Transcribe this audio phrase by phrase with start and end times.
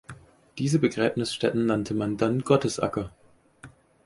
[0.57, 3.11] Diese Begräbnisstätten nannte man dann Gottesacker.